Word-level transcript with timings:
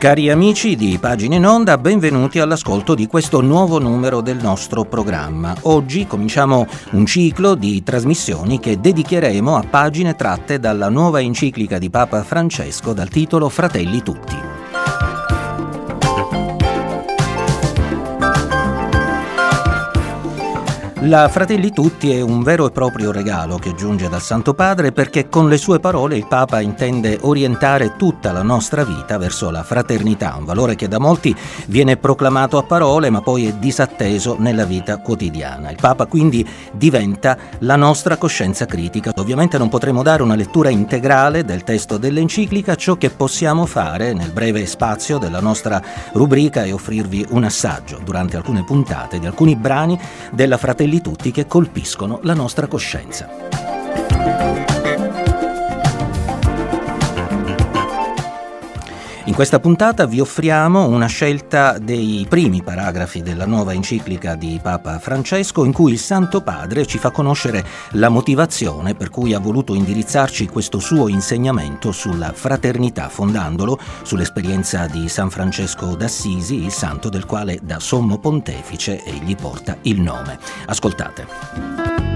Cari 0.00 0.30
amici 0.30 0.76
di 0.76 0.96
Pagine 0.98 1.36
in 1.36 1.46
Onda, 1.46 1.76
benvenuti 1.76 2.38
all'ascolto 2.38 2.94
di 2.94 3.06
questo 3.06 3.42
nuovo 3.42 3.78
numero 3.78 4.22
del 4.22 4.38
nostro 4.38 4.86
programma. 4.86 5.54
Oggi 5.64 6.06
cominciamo 6.06 6.66
un 6.92 7.04
ciclo 7.04 7.54
di 7.54 7.82
trasmissioni 7.82 8.58
che 8.58 8.80
dedicheremo 8.80 9.54
a 9.54 9.66
pagine 9.68 10.16
tratte 10.16 10.58
dalla 10.58 10.88
nuova 10.88 11.20
enciclica 11.20 11.76
di 11.76 11.90
Papa 11.90 12.22
Francesco 12.22 12.94
dal 12.94 13.10
titolo 13.10 13.50
Fratelli 13.50 14.02
Tutti. 14.02 14.49
La 21.04 21.30
Fratelli 21.30 21.72
Tutti 21.72 22.10
è 22.12 22.20
un 22.20 22.42
vero 22.42 22.66
e 22.66 22.72
proprio 22.72 23.10
regalo 23.10 23.56
che 23.56 23.74
giunge 23.74 24.10
dal 24.10 24.20
Santo 24.20 24.52
Padre 24.52 24.92
perché 24.92 25.30
con 25.30 25.48
le 25.48 25.56
sue 25.56 25.80
parole 25.80 26.18
il 26.18 26.26
Papa 26.26 26.60
intende 26.60 27.16
orientare 27.22 27.96
tutta 27.96 28.32
la 28.32 28.42
nostra 28.42 28.84
vita 28.84 29.16
verso 29.16 29.50
la 29.50 29.62
fraternità, 29.62 30.36
un 30.38 30.44
valore 30.44 30.74
che 30.74 30.88
da 30.88 30.98
molti 30.98 31.34
viene 31.68 31.96
proclamato 31.96 32.58
a 32.58 32.64
parole 32.64 33.08
ma 33.08 33.22
poi 33.22 33.46
è 33.46 33.54
disatteso 33.54 34.36
nella 34.38 34.66
vita 34.66 34.98
quotidiana. 34.98 35.70
Il 35.70 35.78
Papa 35.80 36.04
quindi 36.04 36.46
diventa 36.72 37.34
la 37.60 37.76
nostra 37.76 38.18
coscienza 38.18 38.66
critica. 38.66 39.12
Ovviamente 39.16 39.56
non 39.56 39.70
potremo 39.70 40.02
dare 40.02 40.22
una 40.22 40.34
lettura 40.34 40.68
integrale 40.68 41.46
del 41.46 41.64
testo 41.64 41.96
dell'enciclica, 41.96 42.74
ciò 42.74 42.96
che 42.96 43.08
possiamo 43.08 43.64
fare 43.64 44.12
nel 44.12 44.32
breve 44.32 44.66
spazio 44.66 45.16
della 45.16 45.40
nostra 45.40 45.82
rubrica 46.12 46.62
è 46.64 46.74
offrirvi 46.74 47.24
un 47.30 47.44
assaggio 47.44 48.02
durante 48.04 48.36
alcune 48.36 48.64
puntate 48.64 49.18
di 49.18 49.24
alcuni 49.24 49.56
brani 49.56 49.98
della 50.30 50.58
Fratelli 50.58 50.88
quelli 50.90 51.00
tutti 51.00 51.30
che 51.30 51.46
colpiscono 51.46 52.18
la 52.24 52.34
nostra 52.34 52.66
coscienza. 52.66 53.79
In 59.30 59.36
questa 59.36 59.60
puntata 59.60 60.06
vi 60.06 60.18
offriamo 60.18 60.88
una 60.88 61.06
scelta 61.06 61.78
dei 61.78 62.26
primi 62.28 62.64
paragrafi 62.64 63.22
della 63.22 63.46
nuova 63.46 63.72
enciclica 63.72 64.34
di 64.34 64.58
Papa 64.60 64.98
Francesco 64.98 65.64
in 65.64 65.72
cui 65.72 65.92
il 65.92 66.00
Santo 66.00 66.42
Padre 66.42 66.84
ci 66.84 66.98
fa 66.98 67.12
conoscere 67.12 67.64
la 67.92 68.08
motivazione 68.08 68.96
per 68.96 69.08
cui 69.08 69.32
ha 69.32 69.38
voluto 69.38 69.72
indirizzarci 69.72 70.48
questo 70.48 70.80
suo 70.80 71.06
insegnamento 71.06 71.92
sulla 71.92 72.32
fraternità, 72.32 73.08
fondandolo 73.08 73.78
sull'esperienza 74.02 74.88
di 74.88 75.08
San 75.08 75.30
Francesco 75.30 75.94
d'Assisi, 75.94 76.64
il 76.64 76.72
santo 76.72 77.08
del 77.08 77.24
quale 77.24 77.60
da 77.62 77.78
sommo 77.78 78.18
pontefice 78.18 79.00
egli 79.04 79.36
porta 79.36 79.76
il 79.82 80.00
nome. 80.00 80.40
Ascoltate. 80.66 82.09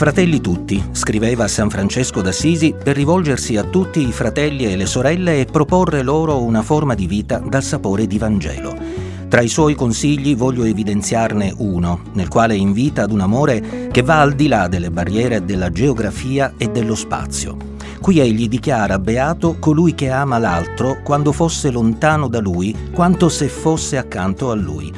Fratelli 0.00 0.40
tutti, 0.40 0.82
scriveva 0.92 1.46
San 1.46 1.68
Francesco 1.68 2.22
d'Assisi 2.22 2.74
per 2.82 2.96
rivolgersi 2.96 3.58
a 3.58 3.64
tutti 3.64 4.00
i 4.00 4.12
fratelli 4.12 4.64
e 4.64 4.74
le 4.74 4.86
sorelle 4.86 5.40
e 5.40 5.44
proporre 5.44 6.00
loro 6.00 6.42
una 6.42 6.62
forma 6.62 6.94
di 6.94 7.06
vita 7.06 7.36
dal 7.36 7.62
sapore 7.62 8.06
di 8.06 8.16
Vangelo. 8.16 8.74
Tra 9.28 9.42
i 9.42 9.48
suoi 9.48 9.74
consigli 9.74 10.34
voglio 10.34 10.64
evidenziarne 10.64 11.52
uno, 11.58 12.00
nel 12.14 12.28
quale 12.28 12.56
invita 12.56 13.02
ad 13.02 13.12
un 13.12 13.20
amore 13.20 13.88
che 13.92 14.00
va 14.00 14.22
al 14.22 14.32
di 14.32 14.48
là 14.48 14.68
delle 14.68 14.90
barriere 14.90 15.44
della 15.44 15.70
geografia 15.70 16.54
e 16.56 16.68
dello 16.68 16.94
spazio. 16.94 17.58
Qui 18.00 18.20
egli 18.20 18.48
dichiara 18.48 18.98
beato 18.98 19.58
colui 19.58 19.94
che 19.94 20.08
ama 20.08 20.38
l'altro 20.38 21.02
quando 21.04 21.30
fosse 21.30 21.70
lontano 21.70 22.26
da 22.26 22.40
lui, 22.40 22.74
quanto 22.90 23.28
se 23.28 23.48
fosse 23.48 23.98
accanto 23.98 24.50
a 24.50 24.54
lui 24.54 24.90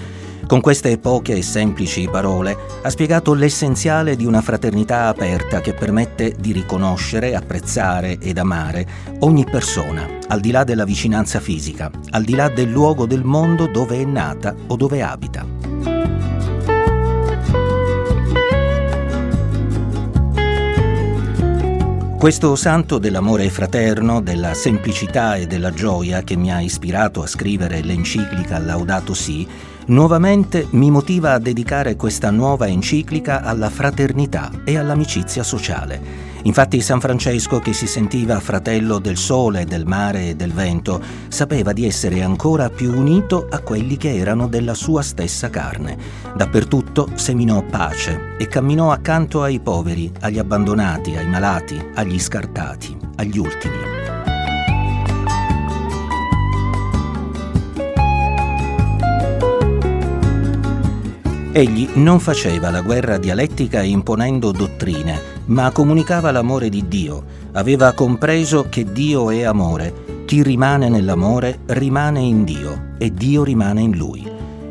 con 0.53 0.61
queste 0.61 0.99
poche 0.99 1.39
e 1.39 1.43
semplici 1.43 2.07
parole 2.11 2.55
ha 2.83 2.91
spiegato 2.91 3.33
l'essenziale 3.33 4.17
di 4.17 4.27
una 4.27 4.43
fraternità 4.43 5.07
aperta 5.07 5.63
che 5.63 5.73
permette 5.73 6.37
di 6.39 6.53
riconoscere, 6.53 7.35
apprezzare 7.35 8.19
ed 8.19 8.37
amare 8.37 8.87
ogni 9.21 9.47
persona, 9.47 10.07
al 10.29 10.41
di 10.41 10.51
là 10.51 10.63
della 10.63 10.85
vicinanza 10.85 11.41
fisica, 11.41 11.91
al 12.11 12.25
di 12.25 12.35
là 12.35 12.51
del 12.51 12.71
luogo 12.71 13.07
del 13.07 13.25
mondo 13.25 13.67
dove 13.67 13.99
è 13.99 14.05
nata 14.05 14.55
o 14.67 14.77
dove 14.77 15.01
abita. 15.01 15.47
Questo 22.19 22.55
santo 22.57 22.99
dell'amore 22.99 23.49
fraterno, 23.49 24.21
della 24.21 24.53
semplicità 24.53 25.37
e 25.37 25.47
della 25.47 25.73
gioia 25.73 26.23
che 26.23 26.37
mi 26.37 26.53
ha 26.53 26.61
ispirato 26.61 27.23
a 27.23 27.27
scrivere 27.27 27.81
l'enciclica 27.83 28.59
Laudato 28.59 29.15
Si, 29.15 29.49
nuovamente 29.87 30.67
mi 30.71 30.91
motiva 30.91 31.33
a 31.33 31.39
dedicare 31.39 31.97
questa 31.97 32.31
nuova 32.31 32.67
enciclica 32.67 33.43
alla 33.43 33.71
fraternità 33.71 34.51
e 34.65 34.79
all'amicizia 34.79 35.43
sociale. 35.43 36.31
Infatti 36.45 36.81
San 36.81 37.01
Francesco, 37.01 37.61
che 37.61 37.73
si 37.73 37.87
sentiva 37.87 38.41
fratello 38.41 38.99
del 38.99 39.17
sole, 39.17 39.65
del 39.65 39.87
mare 39.87 40.31
e 40.31 40.35
del 40.35 40.53
vento, 40.53 41.01
sapeva 41.29 41.73
di 41.73 41.87
essere 41.87 42.23
ancora 42.23 42.69
più 42.69 42.93
unito 42.97 43.47
a 43.49 43.61
quelli 43.61 43.97
che 43.97 44.17
erano 44.17 44.49
della 44.49 44.75
sua 44.75 45.03
stessa 45.03 45.51
carne. 45.51 45.97
Dappertutto 46.35 47.11
seminò 47.15 47.63
pace 47.63 48.37
e 48.39 48.49
camminò 48.49 48.91
accanto 48.91 49.43
ai 49.43 49.61
poveri, 49.61 50.11
agli 50.21 50.39
abbandonati, 50.39 51.15
ai 51.17 51.29
malati, 51.29 51.81
agli 51.95 52.19
scartati, 52.19 52.97
agli 53.17 53.39
ultimi. 53.39 54.02
Egli 61.55 61.87
non 61.97 62.19
faceva 62.19 62.71
la 62.71 62.81
guerra 62.81 63.19
dialettica 63.19 63.83
imponendo 63.83 64.53
dottrine, 64.53 65.21
ma 65.47 65.71
comunicava 65.71 66.31
l'amore 66.31 66.71
di 66.71 66.89
Dio. 66.89 67.23
Aveva 67.53 67.93
compreso 67.93 68.69
che 68.71 68.91
Dio 68.91 69.29
è 69.29 69.43
amore. 69.43 70.25
Chi 70.25 70.43
rimane 70.43 70.89
nell'amore 70.89 71.59
rimane 71.67 72.21
in 72.21 72.45
Dio 72.45 72.95
e 72.97 73.13
Dio 73.13 73.45
rimane 73.45 73.83
in 73.83 73.95
lui. 73.95 74.27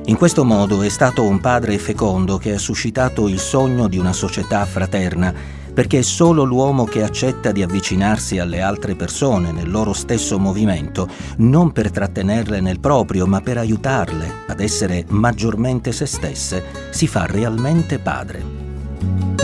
In 0.05 0.17
questo 0.17 0.43
modo 0.43 0.81
è 0.81 0.89
stato 0.89 1.21
un 1.21 1.39
padre 1.39 1.77
fecondo 1.77 2.39
che 2.39 2.55
ha 2.55 2.57
suscitato 2.57 3.27
il 3.27 3.37
sogno 3.37 3.87
di 3.87 3.99
una 3.99 4.11
società 4.11 4.65
fraterna 4.65 5.31
perché 5.73 5.99
è 5.99 6.03
solo 6.03 6.43
l'uomo 6.43 6.85
che 6.85 7.03
accetta 7.03 7.51
di 7.51 7.63
avvicinarsi 7.63 8.39
alle 8.39 8.61
altre 8.61 8.95
persone 8.95 9.51
nel 9.51 9.69
loro 9.69 9.93
stesso 9.93 10.37
movimento, 10.39 11.07
non 11.37 11.71
per 11.71 11.91
trattenerle 11.91 12.59
nel 12.59 12.79
proprio, 12.79 13.25
ma 13.25 13.41
per 13.41 13.57
aiutarle 13.57 14.45
ad 14.47 14.59
essere 14.59 15.05
maggiormente 15.09 15.91
se 15.91 16.05
stesse, 16.05 16.63
si 16.91 17.07
fa 17.07 17.25
realmente 17.25 17.99
padre. 17.99 19.40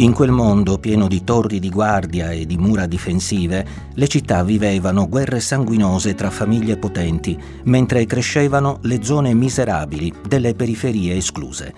In 0.00 0.12
quel 0.12 0.30
mondo 0.30 0.78
pieno 0.78 1.08
di 1.08 1.24
torri 1.24 1.58
di 1.58 1.70
guardia 1.70 2.30
e 2.30 2.46
di 2.46 2.56
mura 2.56 2.86
difensive, 2.86 3.66
le 3.94 4.06
città 4.06 4.44
vivevano 4.44 5.08
guerre 5.08 5.40
sanguinose 5.40 6.14
tra 6.14 6.30
famiglie 6.30 6.76
potenti, 6.76 7.36
mentre 7.64 8.06
crescevano 8.06 8.78
le 8.82 9.02
zone 9.02 9.34
miserabili 9.34 10.12
delle 10.24 10.54
periferie 10.54 11.16
escluse. 11.16 11.74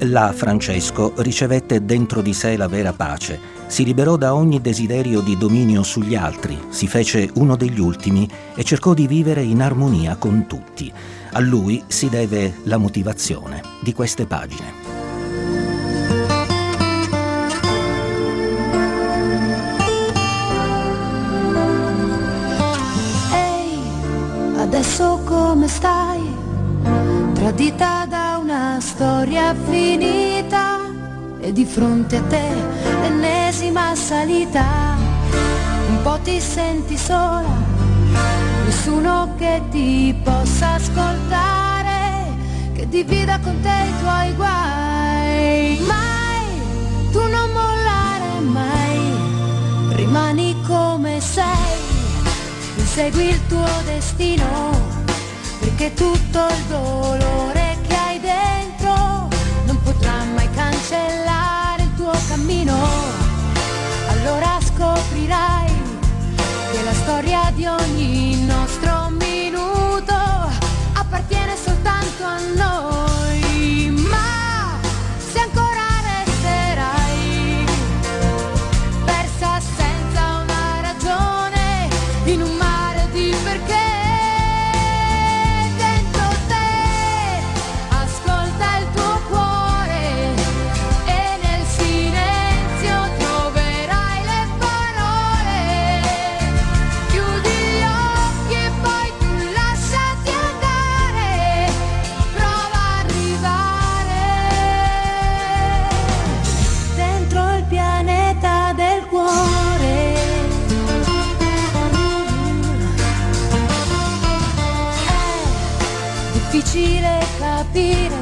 Là 0.00 0.30
Francesco 0.34 1.14
ricevette 1.16 1.86
dentro 1.86 2.20
di 2.20 2.34
sé 2.34 2.58
la 2.58 2.68
vera 2.68 2.92
pace, 2.92 3.40
si 3.66 3.82
liberò 3.86 4.16
da 4.16 4.34
ogni 4.34 4.60
desiderio 4.60 5.20
di 5.20 5.38
dominio 5.38 5.82
sugli 5.82 6.16
altri, 6.16 6.58
si 6.68 6.86
fece 6.86 7.30
uno 7.36 7.56
degli 7.56 7.80
ultimi 7.80 8.28
e 8.54 8.62
cercò 8.62 8.92
di 8.92 9.06
vivere 9.06 9.40
in 9.40 9.62
armonia 9.62 10.16
con 10.16 10.44
tutti. 10.46 10.92
A 11.32 11.40
lui 11.40 11.82
si 11.86 12.10
deve 12.10 12.56
la 12.64 12.76
motivazione 12.76 13.62
di 13.82 13.94
queste 13.94 14.26
pagine. 14.26 14.83
Adesso 24.74 25.20
come 25.24 25.68
stai? 25.68 26.34
Tradita 27.32 28.06
da 28.08 28.38
una 28.42 28.80
storia 28.80 29.54
finita 29.70 30.80
e 31.38 31.52
di 31.52 31.64
fronte 31.64 32.16
a 32.16 32.22
te 32.22 32.42
l'ennesima 33.02 33.94
salita. 33.94 34.64
Un 35.90 36.02
po' 36.02 36.18
ti 36.24 36.40
senti 36.40 36.98
sola, 36.98 37.54
nessuno 38.64 39.34
che 39.38 39.62
ti 39.70 40.12
possa 40.24 40.72
ascoltare, 40.72 42.34
che 42.72 42.88
divida 42.88 43.38
con 43.38 43.60
te 43.60 43.68
i 43.68 43.92
tuoi 44.00 44.34
guai. 44.34 45.78
Mai, 45.86 47.12
tu 47.12 47.20
non 47.20 47.48
mollare 47.52 48.40
mai, 48.40 49.94
rimani 49.94 50.56
come 50.66 51.20
sei, 51.20 51.83
insegui 52.96 53.30
il 53.30 53.46
tuo 53.48 53.66
destino, 53.86 54.70
perché 55.58 55.92
tutto 55.94 56.46
il 56.46 56.64
dolore 56.68 56.93
difficile 116.74 117.24
capire 117.38 118.16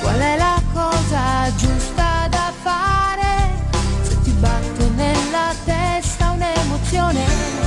qual 0.00 0.18
è 0.18 0.36
la 0.36 0.60
cosa 0.72 1.54
giusta 1.56 2.26
da 2.28 2.52
fare 2.60 3.50
se 4.02 4.20
ti 4.22 4.30
batte 4.32 4.88
nella 4.96 5.54
testa 5.64 6.30
un'emozione 6.30 7.62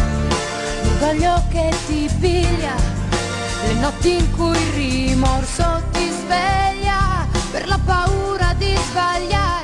l'orgoglio 0.84 1.44
che 1.50 1.70
ti 1.88 2.10
piglia, 2.20 2.76
le 3.68 3.74
notti 3.76 4.18
in 4.18 4.32
cui 4.32 4.58
il 4.58 4.74
rimorso 4.74 5.82
ti 5.92 6.10
sveglia 6.10 7.26
per 7.52 7.68
la 7.68 7.80
paura 7.86 8.54
di 8.58 8.76
sbagliare. 8.90 9.55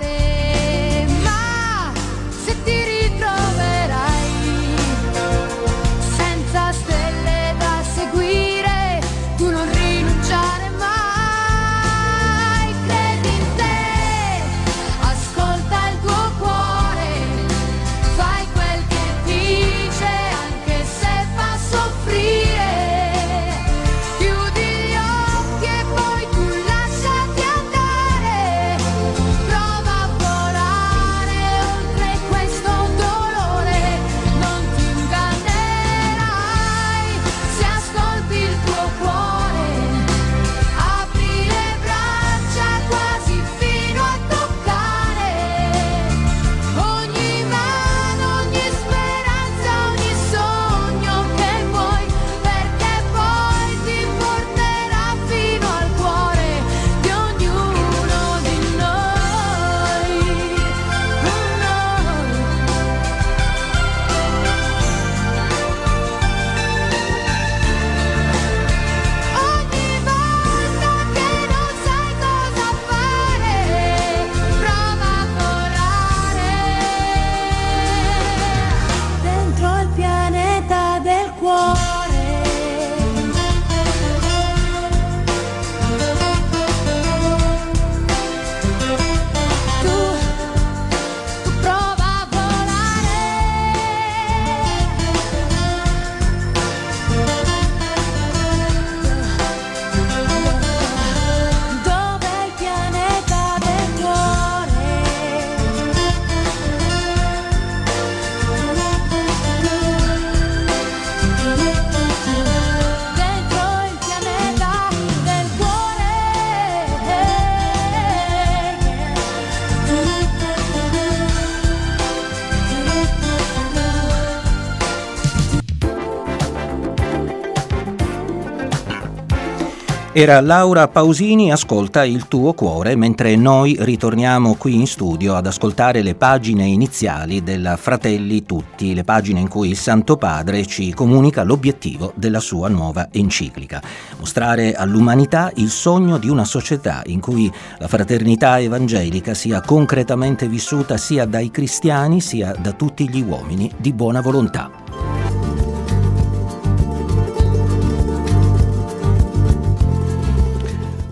Era 130.13 130.41
Laura 130.41 130.89
Pausini, 130.89 131.53
ascolta 131.53 132.03
il 132.03 132.27
tuo 132.27 132.51
cuore, 132.51 132.97
mentre 132.97 133.37
noi 133.37 133.77
ritorniamo 133.79 134.55
qui 134.55 134.75
in 134.75 134.85
studio 134.85 135.35
ad 135.35 135.47
ascoltare 135.47 136.01
le 136.01 136.15
pagine 136.15 136.65
iniziali 136.65 137.41
della 137.43 137.77
Fratelli 137.77 138.43
Tutti, 138.43 138.93
le 138.93 139.05
pagine 139.05 139.39
in 139.39 139.47
cui 139.47 139.69
il 139.69 139.77
Santo 139.77 140.17
Padre 140.17 140.65
ci 140.65 140.93
comunica 140.93 141.43
l'obiettivo 141.43 142.11
della 142.13 142.41
sua 142.41 142.67
nuova 142.67 143.07
enciclica, 143.09 143.81
mostrare 144.19 144.73
all'umanità 144.73 145.49
il 145.55 145.69
sogno 145.69 146.17
di 146.17 146.27
una 146.27 146.43
società 146.43 147.03
in 147.05 147.21
cui 147.21 147.49
la 147.77 147.87
fraternità 147.87 148.59
evangelica 148.59 149.33
sia 149.33 149.61
concretamente 149.61 150.49
vissuta 150.49 150.97
sia 150.97 151.23
dai 151.23 151.51
cristiani 151.51 152.19
sia 152.19 152.53
da 152.59 152.73
tutti 152.73 153.07
gli 153.07 153.21
uomini 153.21 153.71
di 153.77 153.93
buona 153.93 154.19
volontà. 154.19 154.80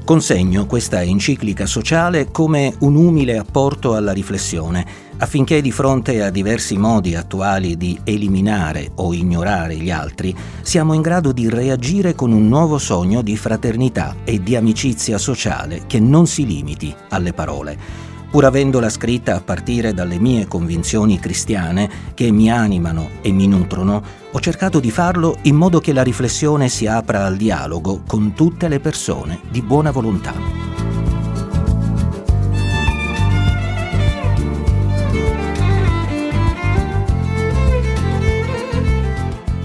Consegno 0.10 0.66
questa 0.66 1.04
enciclica 1.04 1.68
sociale 1.68 2.32
come 2.32 2.74
un 2.80 2.96
umile 2.96 3.38
apporto 3.38 3.94
alla 3.94 4.12
riflessione, 4.12 4.84
affinché 5.18 5.62
di 5.62 5.72
fronte 5.72 6.24
a 6.24 6.32
diversi 6.32 6.78
modi 6.78 7.13
attuali 7.13 7.78
di 7.78 7.96
eliminare 8.06 8.89
o 8.96 9.13
ignorare 9.13 9.75
gli 9.75 9.92
altri, 9.92 10.36
siamo 10.63 10.94
in 10.94 11.01
grado 11.01 11.32
di 11.32 11.48
reagire 11.48 12.16
con 12.16 12.32
un 12.32 12.48
nuovo 12.48 12.80
sogno 12.80 13.22
di 13.22 13.38
fraternità 13.38 14.16
e 14.24 14.42
di 14.42 14.56
amicizia 14.56 15.20
sociale 15.20 15.84
che 15.86 16.00
non 16.00 16.25
si 16.25 16.44
limiti 16.44 16.92
alle 17.10 17.34
parole. 17.34 18.09
Pur 18.29 18.45
avendola 18.45 18.89
scritta 18.89 19.36
a 19.36 19.41
partire 19.41 19.91
dalle 19.91 20.19
mie 20.19 20.45
convinzioni 20.45 21.19
cristiane 21.19 21.89
che 22.13 22.29
mi 22.29 22.51
animano 22.51 23.09
e 23.21 23.31
mi 23.31 23.48
nutrono, 23.48 24.03
ho 24.31 24.39
cercato 24.39 24.79
di 24.79 24.91
farlo 24.91 25.38
in 25.43 25.55
modo 25.55 25.79
che 25.79 25.93
la 25.93 26.03
riflessione 26.03 26.69
si 26.69 26.86
apra 26.86 27.25
al 27.25 27.38
dialogo 27.38 28.03
con 28.05 28.33
tutte 28.33 28.67
le 28.67 28.79
persone 28.79 29.39
di 29.50 29.63
buona 29.63 29.89
volontà. 29.89 30.67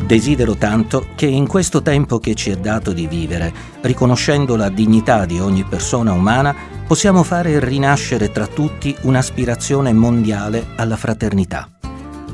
Desidero 0.06 0.54
tanto 0.54 1.06
che 1.14 1.26
in 1.26 1.47
questo 1.47 1.83
tempo 1.83 2.18
che 2.18 2.35
ci 2.35 2.50
è 2.50 2.56
dato 2.56 2.92
di 2.92 3.06
vivere, 3.06 3.52
riconoscendo 3.83 4.56
la 4.56 4.71
dignità 4.71 5.26
di 5.26 5.38
ogni 5.38 5.64
persona 5.64 6.12
umana, 6.12 6.54
possiamo 6.87 7.23
fare 7.23 7.59
rinascere 7.59 8.31
tra 8.31 8.47
tutti 8.47 8.95
un'aspirazione 9.03 9.93
mondiale 9.93 10.67
alla 10.76 10.97
fraternità. 10.97 11.69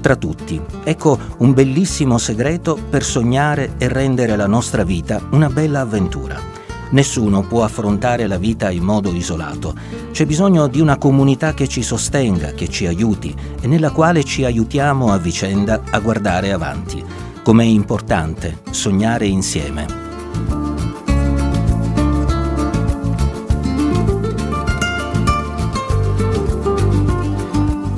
tra 0.01 0.17
tutti. 0.17 0.59
Ecco 0.83 1.19
un 1.39 1.53
bellissimo 1.53 2.17
segreto 2.17 2.75
per 2.89 3.05
sognare 3.05 3.75
e 3.77 3.87
rendere 3.87 4.35
la 4.35 4.47
nostra 4.47 4.83
vita 4.83 5.21
una 5.33 5.51
bella 5.51 5.81
avventura. 5.81 6.41
Nessuno 6.93 7.43
può 7.43 7.63
affrontare 7.63 8.27
la 8.27 8.39
vita 8.39 8.71
in 8.71 8.83
modo 8.83 9.13
isolato. 9.13 9.75
C'è 10.11 10.25
bisogno 10.25 10.67
di 10.69 10.81
una 10.81 10.97
comunità 10.97 11.53
che 11.53 11.69
ci 11.69 11.83
sostenga, 11.83 12.53
che 12.53 12.69
ci 12.69 12.87
aiuti 12.87 13.35
e 13.61 13.67
nella 13.67 13.91
quale 13.91 14.25
ci 14.25 14.45
aiutiamo 14.45 15.13
a 15.13 15.19
vicenda 15.19 15.83
a 15.91 15.99
guardare 16.01 16.51
avanti. 16.51 17.05
Com'è 17.43 17.65
importante 17.65 18.61
sognare 18.71 19.27
insieme. 19.27 20.00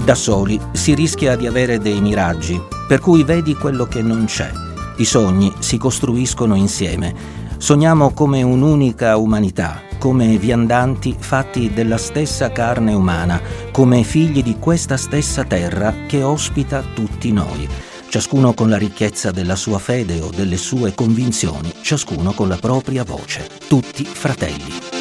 Da 0.04 0.16
soli 0.16 0.61
si 0.73 0.94
rischia 0.94 1.37
di 1.37 1.47
avere 1.47 1.78
dei 1.78 2.00
miraggi, 2.00 2.61
per 2.88 2.99
cui 2.99 3.23
vedi 3.23 3.54
quello 3.54 3.87
che 3.87 4.02
non 4.02 4.25
c'è. 4.25 4.50
I 4.97 5.04
sogni 5.04 5.52
si 5.61 5.78
costruiscono 5.78 6.56
insieme. 6.56 7.14
Sogniamo 7.56 8.12
come 8.12 8.42
un'unica 8.42 9.16
umanità, 9.16 9.80
come 9.99 10.37
viandanti 10.38 11.14
fatti 11.16 11.73
della 11.73 11.99
stessa 11.99 12.50
carne 12.50 12.94
umana, 12.94 13.40
come 13.71 14.02
figli 14.02 14.42
di 14.42 14.56
questa 14.59 14.97
stessa 14.97 15.44
terra 15.44 15.94
che 16.09 16.25
ospita 16.25 16.82
tutti 16.92 17.30
noi. 17.30 17.68
Ciascuno 18.09 18.54
con 18.54 18.68
la 18.68 18.78
ricchezza 18.78 19.30
della 19.30 19.54
sua 19.54 19.78
fede 19.78 20.21
o 20.21 20.30
delle 20.35 20.56
sue 20.56 20.94
convinzioni, 20.94 21.73
ciascuno 21.80 22.32
con 22.32 22.49
la 22.49 22.56
propria 22.56 23.04
voce, 23.04 23.49
tutti 23.68 24.04
fratelli. 24.04 24.91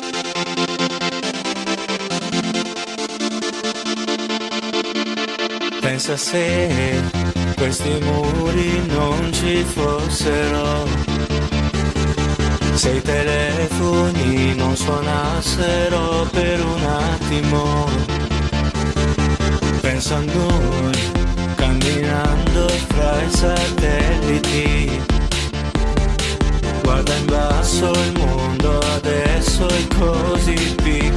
Pensa 6.03 6.17
se 6.17 6.99
questi 7.57 7.99
muri 8.01 8.87
non 8.87 9.31
ci 9.31 9.63
fossero, 9.63 10.87
se 12.73 12.89
i 12.89 13.01
telefoni 13.03 14.55
non 14.55 14.75
suonassero 14.75 16.27
per 16.31 16.65
un 16.65 16.83
attimo. 16.83 17.87
Pensa 19.81 20.15
a 20.15 20.21
noi 20.21 21.11
camminando 21.53 22.67
fra 22.87 23.21
i 23.21 23.29
satelliti. 23.29 25.03
Guarda 26.81 27.13
in 27.13 27.25
basso 27.27 27.91
il 27.91 28.11
mondo 28.17 28.79
adesso 28.95 29.67
è 29.67 29.87
così 29.99 30.75
piccolo. 30.81 31.10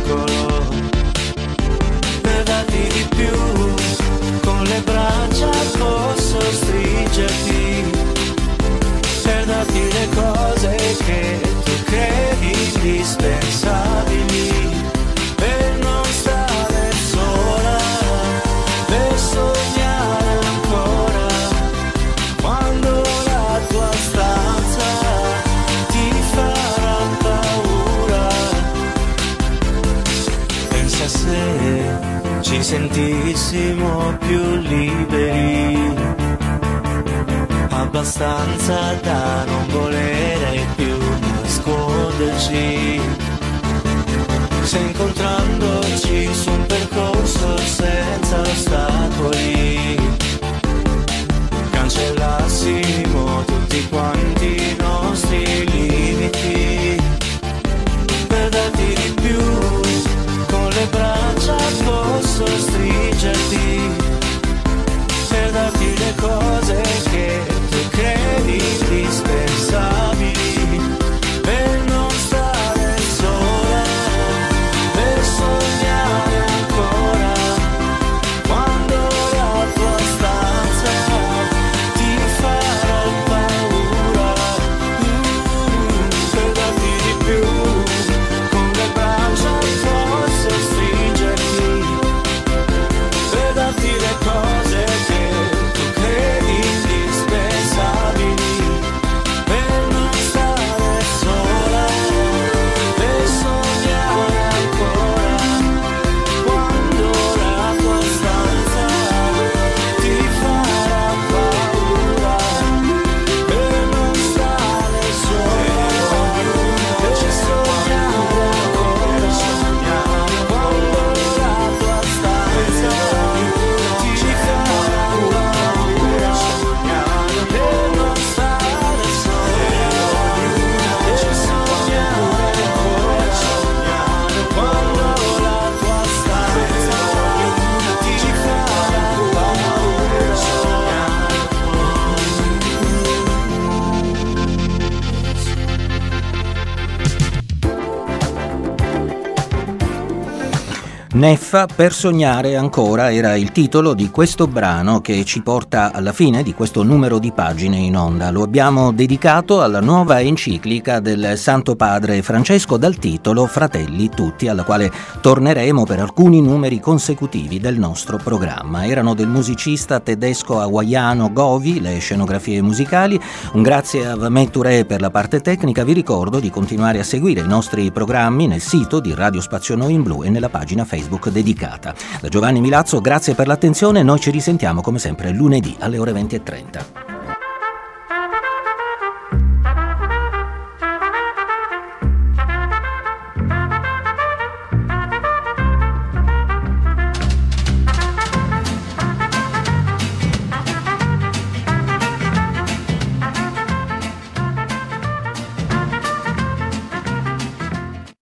Neffa 151.14 151.68
per 151.73 151.92
sognare 151.92 152.56
ancora 152.56 153.12
era 153.12 153.37
il 153.37 153.52
titolo 153.52 153.94
di 153.94 154.11
questo 154.11 154.49
brano 154.49 155.00
che 155.00 155.25
ci 155.25 155.42
porta 155.42 155.92
alla 155.92 156.12
fine 156.12 156.42
di 156.42 156.52
questo 156.54 156.83
numero 156.83 157.21
di 157.21 157.30
pagine 157.30 157.76
in 157.76 157.97
onda. 157.97 158.33
Lo 158.33 158.42
abbiamo 158.42 158.90
dedicato 158.90 159.62
alla 159.62 159.78
nuova 159.78 160.21
enciclica 160.21 160.99
del 160.99 161.35
Santo 161.37 161.76
Padre 161.76 162.21
Francesco 162.23 162.76
dal 162.76 162.97
titolo 162.97 163.47
Fratelli 163.47 164.09
tutti, 164.09 164.49
alla 164.49 164.64
quale 164.64 164.90
torneremo 165.21 165.85
per 165.85 166.00
alcuni 166.00 166.42
numeri 166.42 166.80
consecutivi 166.80 167.61
del 167.61 167.78
nostro 167.78 168.16
programma. 168.16 168.85
Erano 168.85 169.14
del 169.14 169.28
musicista 169.28 170.00
tedesco 170.00 170.59
hawaiano 170.59 171.33
Govi, 171.33 171.80
le 171.80 171.97
scenografie 171.99 172.61
musicali. 172.61 173.21
Un 173.52 173.62
grazie 173.62 174.04
a 174.04 174.16
Vamet 174.16 174.50
Touré 174.50 174.85
per 174.85 175.00
la 175.00 175.11
parte 175.11 175.40
tecnica. 175.40 175.85
Vi 175.85 175.92
ricordo 175.92 176.40
di 176.40 176.50
continuare 176.50 176.99
a 176.99 177.04
seguire 177.04 177.42
i 177.42 177.47
nostri 177.47 177.92
programmi 177.92 178.49
nel 178.49 178.61
sito 178.61 178.99
di 178.99 179.14
Radio 179.14 179.40
Spazio 179.40 179.76
Noi 179.76 179.92
in 179.92 180.02
Blu 180.02 180.25
e 180.25 180.28
nella 180.28 180.49
pagina 180.49 180.85
Facebook 180.85 181.02
Facebook 181.04 181.28
dedicata. 181.28 181.94
Da 182.20 182.28
Giovanni 182.28 182.61
Milazzo, 182.61 183.00
grazie 183.00 183.34
per 183.34 183.46
l'attenzione, 183.46 184.02
noi 184.02 184.20
ci 184.20 184.30
risentiamo 184.30 184.80
come 184.80 184.99
sempre 184.99 185.30
lunedì 185.30 185.76
alle 185.80 185.99
ore 185.99 186.12
20.30. 186.12 187.13